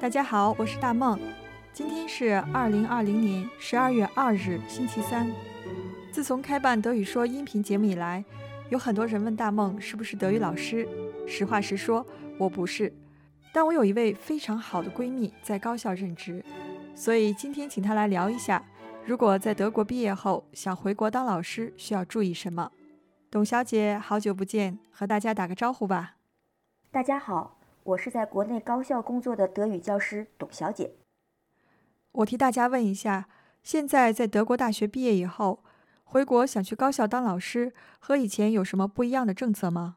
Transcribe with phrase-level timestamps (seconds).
[0.00, 1.18] 大家好，我是大梦。
[1.72, 5.28] 今天是二零二零年十二月二日，星期三。
[6.12, 8.24] 自从开办德语说音频节目以来，
[8.70, 10.88] 有很多人问大梦是不是德语老师。
[11.26, 12.06] 实话实说，
[12.38, 12.94] 我不是。
[13.52, 16.44] 但我有一位非常好的闺蜜在高校任职，
[16.94, 18.64] 所以今天请她来聊一下，
[19.04, 22.70] 如果在德国毕业后想回国当老师，需要注意什么。
[23.32, 26.14] 董小姐，好久不见，和大家打个招呼吧。
[26.92, 27.57] 大家好。
[27.88, 30.92] 我是在国内高校工作的德语教师董小姐。
[32.12, 33.28] 我替大家问一下，
[33.62, 35.60] 现在在德国大学毕业以后，
[36.04, 39.96] 回国想去高校当老师，和以前有什么不一样的政策吗？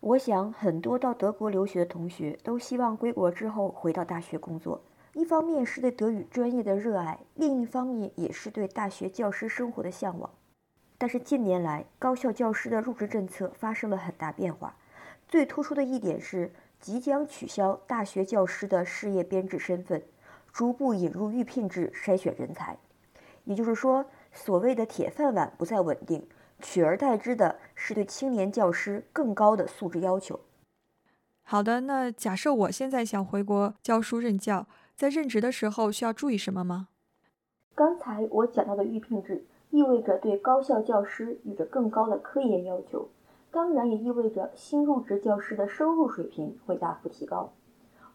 [0.00, 4.82] 我想，很多到德国留学的同学都希望归国之后回到大学工作。
[5.12, 10.30] 一方面是对德语专业的热爱，另一方面也是对大学教师生活的向往。
[10.96, 14.74] 但是近年来，高校教师的入职政策发生了很大变化，
[15.28, 16.50] 最突出的一点是。
[16.84, 20.02] 即将取消大学教师的事业编制身份，
[20.52, 22.76] 逐步引入预聘制筛选人才。
[23.44, 26.28] 也就是说，所谓的铁饭碗不再稳定，
[26.60, 30.38] 取而代之的是对青年教师更高的素质要求。
[31.42, 36.88] 好的，那假设我现在想回国教书任教，在任职的时候需要注意什么吗？
[37.74, 43.08] 刚才我讲到的预聘制，意味着对高校教师有着更高的科研要求。
[43.54, 47.52] 当然也意味着新入职教师的收入水平会大幅提高。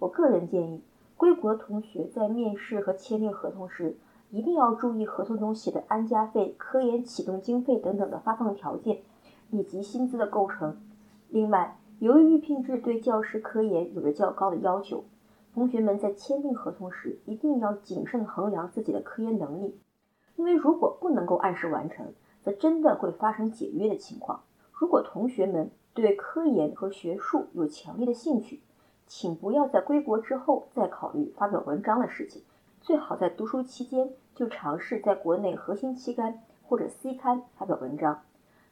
[0.00, 0.82] 我个人建议，
[1.16, 3.96] 归国同学在面试和签订合同时，
[4.30, 9.02] 一定要注意合同中写的安家费、科研启动经费等等的发放条件，
[9.50, 10.76] 以及薪资的构成。
[11.28, 15.04] 另外，由于预聘制对教师科研有着较高的要求，
[15.54, 19.78] 同学们在签订合同时一定要谨慎衡量自己的科研能力，
[20.34, 24.40] 因为如果不能够按时完成，则真的会发生解约的情况。
[24.78, 28.62] 如果同学们对科研和学术有强烈的兴趣，
[29.08, 32.42] 请不要在归国之后再考虑发表文章的事情，
[32.80, 38.22] 最好在读书期间就尝试在国内核心期刊或者 C 刊发表文章。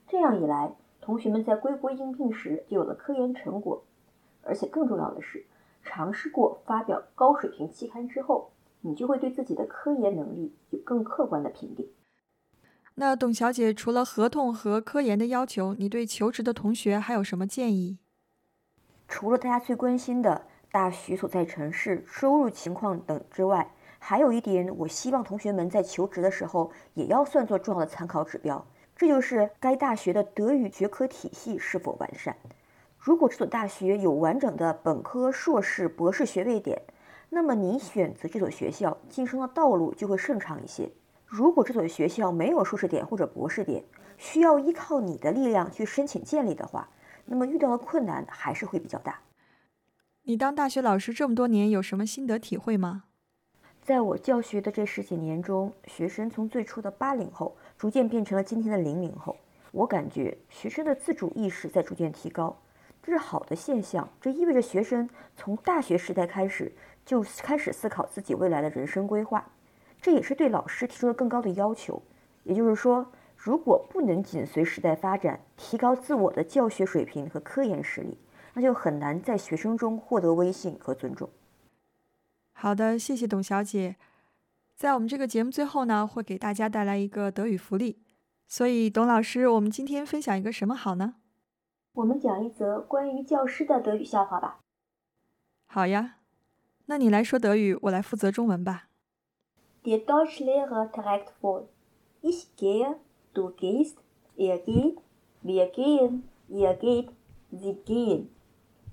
[0.06, 3.82] 这样一来，同学们在归国应聘时就有了科研成果，
[4.44, 5.44] 而且更重要的是，
[5.82, 8.50] 尝试过发表高水平期刊之后，
[8.82, 11.88] 你就会对自己的科研能力有更客观的评定。
[12.98, 17.98] 那董小姐，除了合同和科研的要求，你对求职的同学还有什么建议？
[19.06, 32.34] 除了大家最关心的大学所在城市、收入情况等之外，还有一点，我希望同学们在求职的时候也要算作重要的参考指标，这就是该大学的德语学科体系是否完善。
[32.98, 36.80] 如果这所大学有完整的本科、硕士、博士学位点，
[37.28, 40.90] 那么你选择这所学校晋升的道路就会顺畅一些。
[41.36, 43.84] 如果这所学校没有硕士点或者博士点，
[44.16, 46.88] 需要依靠你的力量去申请建立的话，
[47.26, 49.20] 那么遇到的困难还是会比较大。
[50.22, 53.04] 你当大学老师这么多年，有什么心得体会吗？
[53.82, 59.36] 在我教学的这十几年中，学生从最初的八零后，逐渐变成了今天的零零后。
[59.72, 62.56] 我感觉学生的自主意识在逐渐提高，
[63.02, 64.08] 这是好的现象。
[64.22, 66.72] 这意味着学生从大学时代开始
[67.04, 69.46] 就开始思考自己未来的人生规划。
[70.06, 72.00] 这也是对老师提出了更高的要求，
[72.44, 78.16] 也就是说，如果不能紧随时代发展，提高自我的教学水平和科研实力，
[78.54, 81.28] 那就很难在学生中获得威信和尊重。
[82.52, 83.96] 好的，谢谢董小姐。
[84.76, 88.00] 在我们这个节目最后呢，会给大家带来一个德语福利。
[88.46, 91.16] 所以，董老师，我们今天分享一个什么好呢？
[91.94, 94.60] 我们讲一则关于教师的德语笑话吧。
[95.66, 96.18] 好呀，
[96.84, 98.84] 那你来说德语，我来负责中文吧。
[99.86, 101.68] Der Deutschlehrer trägt vor:
[102.20, 102.96] Ich gehe,
[103.34, 103.96] du gehst,
[104.36, 104.98] er geht,
[105.42, 107.10] wir gehen, ihr geht,
[107.52, 108.34] sie gehen.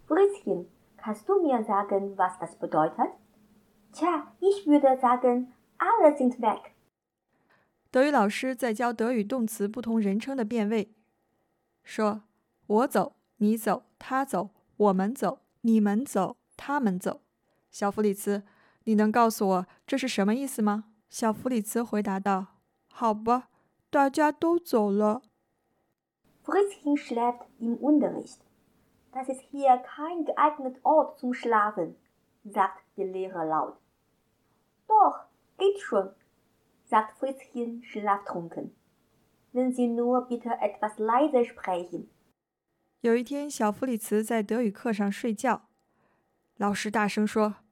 [0.05, 0.67] Fritzchen,
[0.97, 3.09] kannst du mir sagen, was das bedeutet?
[3.91, 6.73] Tja, ich würde sagen, alle sind weg.
[7.89, 10.93] 德语老师在教德语动词不同人称的变位，
[11.83, 12.21] 说
[12.67, 17.21] ：“我走，你走，他走，我们走，你们走，他们走。”
[17.71, 18.43] 小弗里茨。
[18.85, 20.85] 你能告诉我这是什么意思吗？
[21.09, 22.47] 小弗里茨回答道
[22.91, 23.49] ：“好吧，
[23.89, 25.21] 大家都走了。”
[26.43, 28.39] Fritzchen schläft im Unterricht.
[29.13, 31.95] Das ist hier kein geeigneter Ort zum Schlafen,
[32.43, 33.77] sagt der Lehrer laut.
[34.87, 35.27] Doch,
[35.57, 36.11] geht schon,
[36.85, 38.71] sagt Fritzchen schlaftrunken.
[39.53, 42.07] Wenn Sie nur bitte etwas leiser sprechen.
[43.01, 45.69] 有一天，小弗里茨在德语课上睡觉，
[46.57, 47.62] 老师大声说。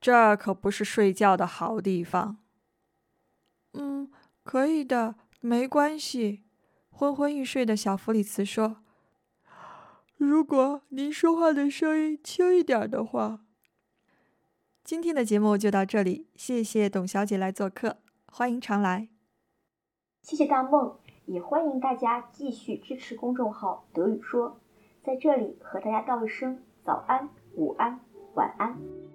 [0.00, 2.38] 这可不是睡觉的好地方。
[3.72, 4.10] 嗯，
[4.42, 6.44] 可以的，没关系。
[6.90, 8.78] 昏昏欲睡的小弗里茨说
[10.16, 13.40] ：“如果您说话的声音轻一点的话。”
[14.82, 19.08] 今天的节目就到这里，谢谢董小姐来做客，欢迎常来。
[20.22, 24.60] 谢谢大梦，也欢迎大家继续支持公众号“德语说”。
[25.04, 28.00] 在这里和大家道一声早安、午安、
[28.34, 29.07] 晚安。